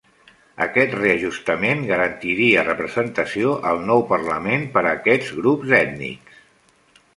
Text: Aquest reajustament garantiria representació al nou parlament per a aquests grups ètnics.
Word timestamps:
Aquest 0.65 0.93
reajustament 0.99 1.83
garantiria 1.91 2.63
representació 2.69 3.53
al 3.73 3.83
nou 3.91 4.03
parlament 4.15 4.67
per 4.79 4.85
a 4.87 4.97
aquests 4.97 5.37
grups 5.43 5.79
ètnics. 5.85 6.45